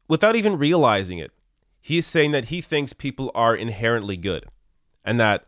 [0.08, 1.32] without even realizing it,
[1.80, 4.46] he is saying that he thinks people are inherently good
[5.04, 5.44] and that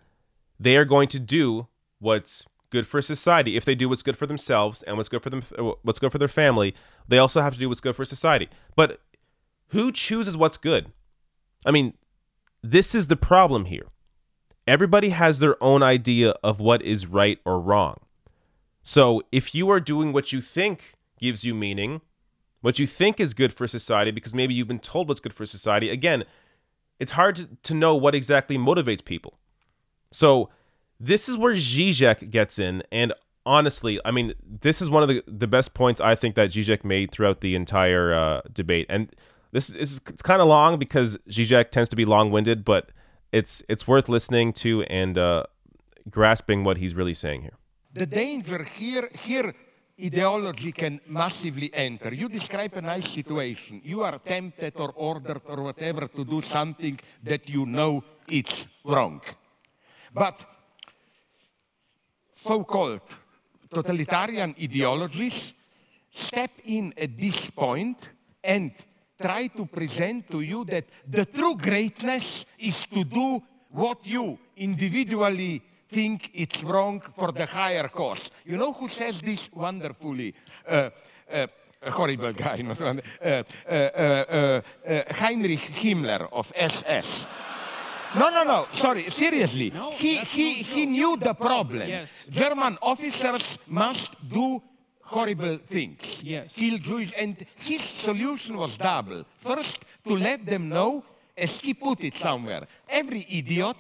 [0.59, 1.68] they are going to do
[1.99, 3.57] what's good for society.
[3.57, 6.13] If they do what's good for themselves and what's good for them, uh, what's good
[6.13, 6.75] for their family,
[7.09, 8.49] they also have to do what's good for society.
[8.77, 9.01] But
[9.69, 10.93] who chooses what's good?
[11.67, 11.95] I mean,
[12.63, 13.87] this is the problem here.
[14.67, 17.99] Everybody has their own idea of what is right or wrong.
[18.83, 22.01] So if you are doing what you think gives you meaning,
[22.61, 25.47] what you think is good for society, because maybe you've been told what's good for
[25.47, 26.25] society, again,
[26.99, 29.35] it's hard to, to know what exactly motivates people.
[30.11, 30.51] So
[31.01, 32.83] this is where Zizek gets in.
[32.93, 33.13] And
[33.47, 36.85] honestly, I mean, this is one of the, the best points I think that Zizek
[36.85, 38.87] made throughout the entire uh, debate.
[38.91, 39.15] And
[39.53, 42.91] this is it's kind of long because Zizek tends to be long winded, but
[43.33, 45.45] it's it's worth listening to and uh,
[46.09, 47.57] grasping what he's really saying here.
[47.93, 49.53] The danger here, here
[50.01, 52.15] ideology can massively enter.
[52.15, 53.81] You describe a nice situation.
[53.85, 59.21] You are tempted or ordered or whatever to do something that you know it's wrong.
[60.15, 60.41] But
[62.42, 63.00] so-called
[63.72, 65.55] totalitarian ideologies
[66.12, 67.98] step in at this point
[68.42, 68.72] and
[69.20, 75.62] try to present to you that the true greatness is to do what you individually
[75.90, 78.31] think it's wrong for the higher cause.
[78.44, 80.35] You know who says this wonderfully?
[80.66, 80.90] Uh,
[81.31, 81.46] uh,
[81.83, 82.85] a horrible guy, uh,
[83.24, 87.26] uh, uh, uh, Heinrich Himmler of SS.
[88.16, 88.66] No, no, no.
[88.75, 89.70] Sorry, seriously.
[89.70, 91.88] No, he he he knew the problem.
[91.88, 92.11] Yes.
[92.31, 94.61] German officers must do
[95.03, 96.01] horrible things.
[96.23, 96.55] Yes.
[96.55, 99.25] Kill Jewish, and his solution was double.
[99.38, 101.05] First, to let them know,
[101.37, 103.77] as he put it somewhere, every idiot,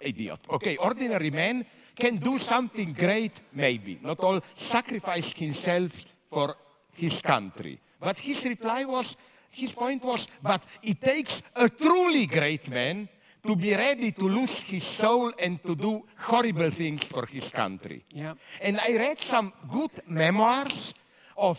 [0.00, 1.64] idiot, okay, ordinary man
[1.96, 3.98] can do something great, maybe.
[4.02, 5.92] Not all sacrifice himself
[6.30, 6.56] for
[6.92, 7.80] his country.
[8.00, 9.16] But his reply was,
[9.50, 13.08] his point was, but it takes a truly great man
[13.46, 18.04] to be ready to lose his soul and to do horrible things for his country.
[18.10, 18.34] Yeah.
[18.60, 20.94] And I read some good memoirs
[21.36, 21.58] of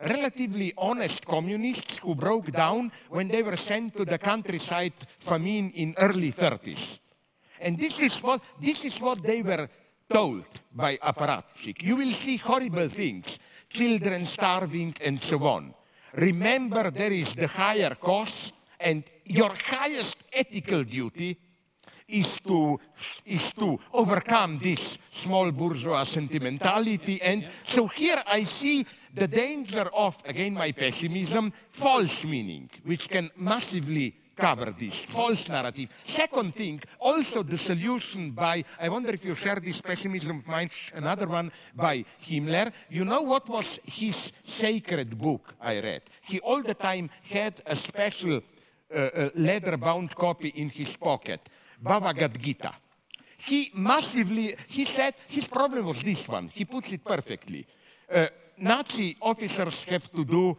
[0.00, 5.94] relatively honest communists who broke down when they were sent to the countryside famine in
[5.98, 6.98] early 30s.
[7.60, 9.68] And this is what, this is what they were
[10.12, 11.82] told by apparatchik.
[11.82, 13.38] You will see horrible things,
[13.68, 15.74] children starving and so on.
[16.14, 21.38] Remember there is the higher cause and your highest ethical duty
[22.08, 22.80] is to,
[23.24, 27.22] is to overcome this small bourgeois sentimentality.
[27.22, 33.30] And so here I see the danger of, again, my pessimism, false meaning, which can
[33.36, 35.90] massively cover this false narrative.
[36.08, 40.70] Second thing, also the solution by, I wonder if you share this pessimism of mine,
[40.94, 42.72] another one by Himmler.
[42.88, 46.02] You know what was his sacred book I read?
[46.22, 48.40] He all the time had a special
[48.94, 51.40] uh, uh, leather-bound copy in his pocket,
[51.82, 52.72] Bhagavad Gita.
[53.38, 56.48] He massively, he said, his problem was this one.
[56.48, 57.66] He puts it perfectly.
[58.12, 58.26] Uh,
[58.58, 60.56] Nazi officers have to do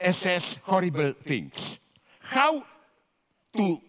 [0.00, 1.78] SS horrible things.
[2.20, 2.62] How
[3.56, 3.80] to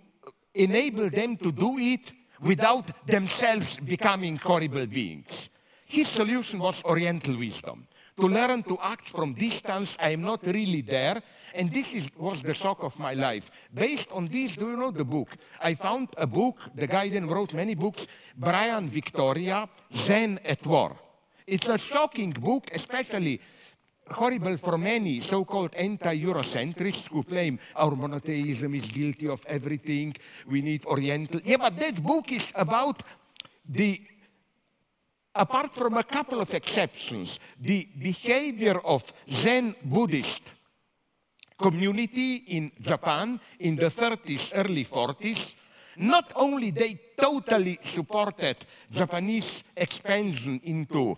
[0.55, 2.11] enable them to do it
[2.41, 5.49] without themselves becoming horrible beings.
[5.85, 7.87] His solution was Oriental wisdom.
[8.19, 11.21] To learn to act from distance, I am not really there.
[11.53, 13.49] And this is, was the shock of my life.
[13.73, 15.29] Based on this, do you know the book?
[15.61, 20.95] I found a book, the guy then wrote many books, Brian Victoria, Zen at War.
[21.47, 23.41] It's a shocking book, especially
[24.09, 30.15] horrible for many so-called anti-Eurocentrists who claim our monotheism is guilty of everything,
[30.47, 31.39] we need Oriental.
[31.43, 33.03] Yeah, but that book is about
[33.67, 34.01] the,
[35.35, 40.41] apart from a couple of exceptions, the behavior of Zen Buddhist
[41.61, 45.53] community in Japan in the 30s, early 40s.
[45.97, 48.57] Not only they totally supported
[48.91, 51.17] Japanese expansion into,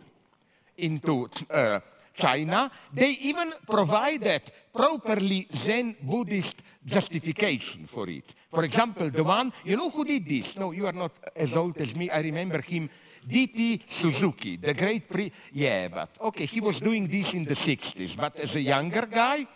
[0.78, 1.80] into uh,
[2.16, 4.42] China, they even provided
[4.74, 8.26] properly Zen Buddhist justification for it.
[8.52, 10.56] For example, the one, you know who did this?
[10.58, 12.10] No, you are not as old as me.
[12.10, 12.90] I remember him
[13.28, 13.82] D.T.
[13.90, 15.32] Suzuki, the great pre.
[15.54, 19.48] Yeah, but okay, he was doing this in the 60s, but as a younger guy,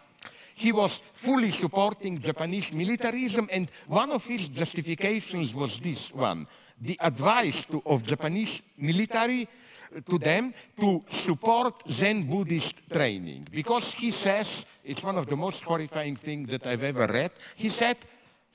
[0.58, 6.48] he was fully supporting Japanese militarism, and one of his justifications was this one
[6.82, 9.48] the advice to, of Japanese military
[10.10, 13.48] to them to support Zen Buddhist training.
[13.52, 17.32] Because he says, it's one of the most horrifying things that I've ever read.
[17.56, 17.98] He said,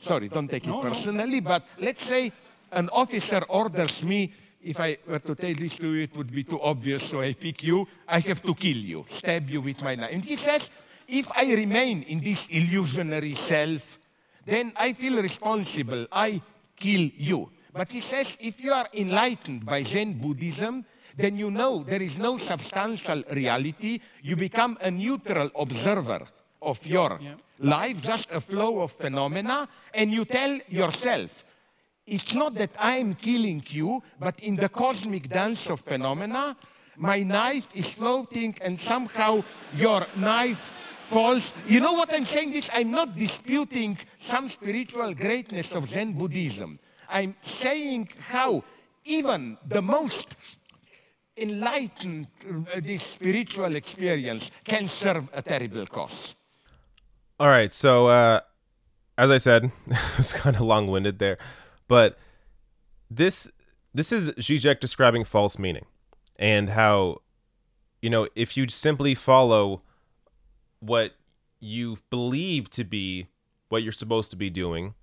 [0.01, 2.33] sorry, don't take it personally, but let's say
[2.73, 4.33] an officer orders me
[4.63, 7.33] if I were to tell this to you, it would be too obvious, so I
[7.33, 7.87] pick you.
[8.07, 10.11] I have to kill you, stab you with my knife.
[10.13, 10.71] And he says,
[11.13, 13.83] if I remain in this illusionary self,
[14.47, 16.07] then I feel responsible.
[16.11, 16.41] I
[16.77, 17.51] kill you.
[17.75, 20.85] But he says, if you are enlightened by Zen Buddhism,
[21.19, 24.01] then you know there is no substantial reality.
[24.23, 26.27] You become a neutral observer
[26.63, 27.35] of your Yeah.
[27.59, 31.31] life, just a flow of phenomena, and you tell yourself,
[32.07, 36.57] it's not that I'm killing you, but in the cosmic dance of phenomena,
[36.97, 39.45] my knife is floating and somehow
[39.75, 40.71] your knife
[41.13, 41.53] falls.
[41.69, 42.53] You know what I'm saying?
[42.53, 43.99] This I'm not disputing
[44.29, 46.79] some spiritual greatness of Zen Buddhism.
[47.09, 48.65] I'm saying how
[49.05, 50.29] even the most
[51.37, 56.35] enlightened uh, this spiritual experience can serve a terrible cause.
[57.41, 58.41] All right, so uh,
[59.19, 61.39] as I said, it was kind of long-winded there,
[61.89, 62.19] but
[63.11, 63.51] this
[63.95, 65.85] this is Zizek describing false meaning
[66.39, 67.21] and how
[68.01, 69.83] you know if you simply follow
[70.83, 71.13] what
[71.61, 73.29] you believe to be
[73.69, 74.95] what you're supposed to be doing,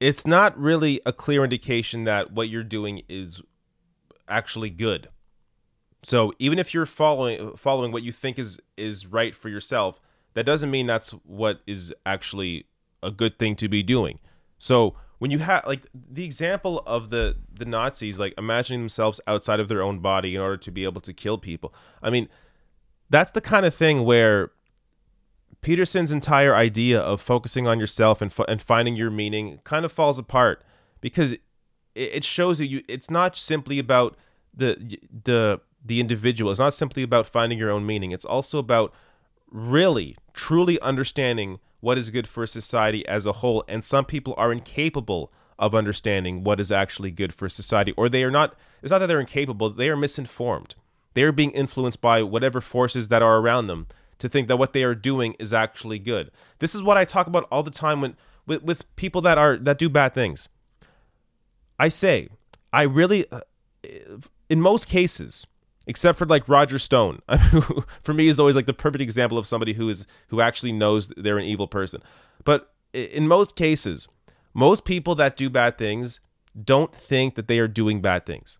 [0.00, 3.42] it's not really a clear indication that what you're doing is
[4.28, 5.08] actually good.
[6.02, 10.00] So even if you're following following what you think is is right for yourself,
[10.34, 12.66] that doesn't mean that's what is actually
[13.02, 14.18] a good thing to be doing.
[14.58, 19.60] So when you have like the example of the the Nazis like imagining themselves outside
[19.60, 21.74] of their own body in order to be able to kill people.
[22.02, 22.28] I mean,
[23.10, 24.50] that's the kind of thing where
[25.60, 30.18] Peterson's entire idea of focusing on yourself and, and finding your meaning kind of falls
[30.18, 30.64] apart
[31.00, 31.40] because it,
[31.94, 34.16] it shows you, you it's not simply about
[34.54, 36.50] the the the individual.
[36.50, 38.12] It's not simply about finding your own meaning.
[38.12, 38.94] It's also about
[39.50, 44.52] really truly understanding what is good for society as a whole and some people are
[44.52, 48.98] incapable of understanding what is actually good for society or they are not it's not
[48.98, 50.74] that they're incapable they are misinformed
[51.18, 53.88] they are being influenced by whatever forces that are around them
[54.18, 56.30] to think that what they are doing is actually good.
[56.60, 58.16] This is what i talk about all the time when
[58.46, 60.48] with, with people that are that do bad things.
[61.76, 62.28] I say
[62.72, 63.40] i really uh,
[64.48, 65.44] in most cases
[65.88, 67.18] except for like roger stone
[67.50, 70.70] who for me is always like the perfect example of somebody who is who actually
[70.70, 72.00] knows they're an evil person.
[72.44, 74.06] But in most cases
[74.54, 76.20] most people that do bad things
[76.64, 78.56] don't think that they are doing bad things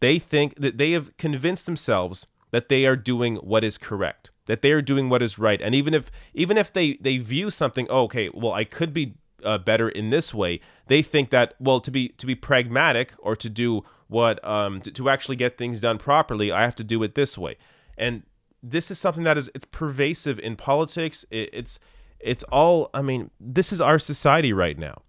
[0.00, 4.62] they think that they have convinced themselves that they are doing what is correct that
[4.62, 5.62] they are doing what is right.
[5.62, 9.14] And even if even if they they view something oh, okay well i could be
[9.44, 13.36] uh, better in this way they think that well to be to be pragmatic or
[13.36, 17.00] to do what um to, to actually get things done properly i have to do
[17.04, 17.56] it this way.
[17.96, 18.24] And
[18.60, 21.24] this is something that is it's pervasive in politics.
[21.30, 21.78] It, it's
[22.18, 25.02] it's all i mean this is our society right now.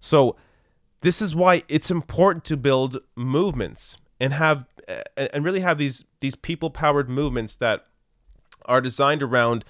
[0.00, 0.34] So
[1.02, 4.66] this is why it's important to build movements and have
[5.16, 7.86] and really have these these people powered movements that
[8.64, 9.64] are designed around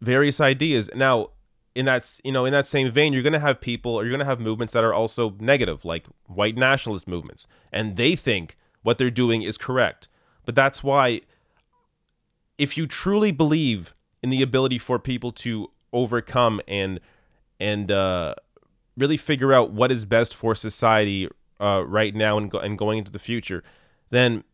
[0.00, 0.90] various ideas.
[0.94, 1.30] Now
[1.74, 4.10] in that you know in that same vein you're going to have people or you're
[4.10, 8.54] going to have movements that are also negative like white nationalist movements and they think
[8.82, 10.08] what they're doing is correct.
[10.44, 11.22] But that's why
[12.58, 17.00] if you truly believe in the ability for people to overcome and
[17.58, 18.34] and uh,
[18.96, 21.28] really figure out what is best for society
[21.60, 23.62] uh, right now and, go- and going into the future,
[24.10, 24.44] then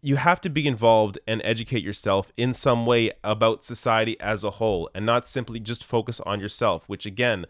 [0.00, 4.50] you have to be involved and educate yourself in some way about society as a
[4.52, 7.46] whole and not simply just focus on yourself, which again,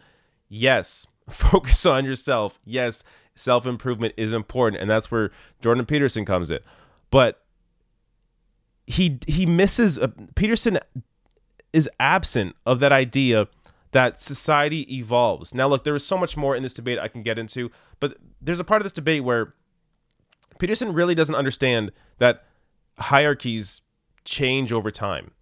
[0.49, 2.61] yes, focus on yourself.
[2.64, 3.03] Yes,
[3.35, 4.83] self improvement is important.
[4.83, 5.30] And that's where
[5.62, 6.61] Jordan Peterson comes in.
[7.11, 7.43] But
[8.87, 10.78] he he misses uh, Peterson
[11.72, 13.49] is absent of that idea
[13.93, 15.55] that society evolves.
[15.55, 17.70] Now, look, there is so much more in this debate I can get into,
[18.01, 19.55] but there's a part of this debate where
[20.59, 22.43] Peterson really doesn't understand that
[22.99, 23.82] hierarchies
[24.24, 25.32] change over time.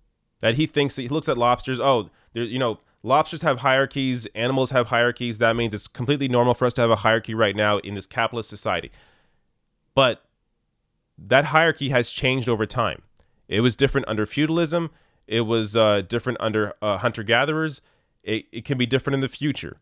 [0.40, 4.26] That he thinks that he looks at lobsters, oh, there, you know, lobsters have hierarchies,
[4.34, 5.38] animals have hierarchies.
[5.38, 8.06] That means it's completely normal for us to have a hierarchy right now in this
[8.06, 8.90] capitalist society.
[9.94, 10.24] But
[11.18, 13.02] that hierarchy has changed over time.
[13.48, 14.90] It was different under feudalism.
[15.26, 17.80] It was uh, different under uh, hunter gatherers.
[18.22, 19.78] It, it can be different in the future.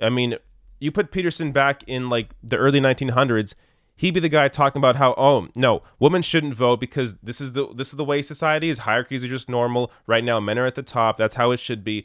[0.00, 0.36] I mean,
[0.78, 3.54] you put Peterson back in like the early 1900s,
[3.96, 7.52] he'd be the guy talking about how oh no, women shouldn't vote because this is
[7.52, 8.78] the this is the way society is.
[8.80, 9.90] Hierarchies are just normal.
[10.06, 11.16] Right now, men are at the top.
[11.16, 12.04] That's how it should be.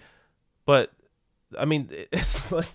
[0.66, 0.92] But
[1.58, 2.68] I mean, it's like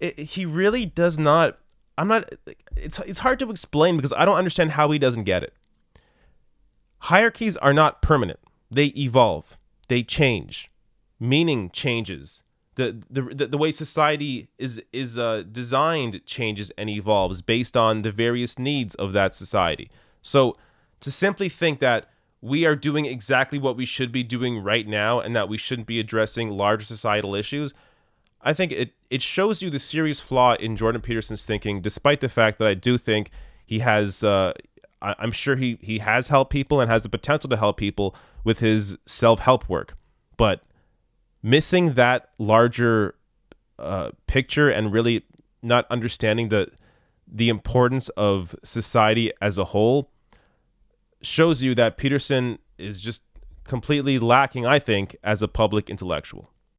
[0.00, 1.58] it, he really does not.
[1.96, 2.28] I'm not.
[2.76, 5.54] It's it's hard to explain because I don't understand how he doesn't get it.
[6.98, 8.40] Hierarchies are not permanent.
[8.70, 9.56] They evolve.
[9.88, 10.68] They change.
[11.20, 12.42] Meaning changes
[12.76, 18.10] the the the way society is is uh, designed changes and evolves based on the
[18.12, 19.90] various needs of that society.
[20.22, 20.56] So
[21.00, 22.06] to simply think that
[22.40, 25.86] we are doing exactly what we should be doing right now and that we shouldn't
[25.86, 27.72] be addressing larger societal issues,
[28.42, 31.80] I think it it shows you the serious flaw in Jordan Peterson's thinking.
[31.80, 33.30] Despite the fact that I do think
[33.64, 34.52] he has, uh,
[35.00, 38.16] I, I'm sure he he has helped people and has the potential to help people
[38.42, 39.94] with his self help work,
[40.36, 40.64] but
[41.44, 43.14] missing that larger
[43.78, 45.22] uh, picture and really
[45.62, 46.68] not understanding the
[47.30, 50.10] the importance of society as a whole
[51.22, 53.22] shows you that Peterson is just
[53.64, 56.50] completely lacking, I think, as a public intellectual.